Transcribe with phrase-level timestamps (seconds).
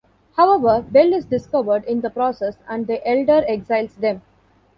[0.35, 4.23] However, Bel is discovered in the process, and the elder exiles them.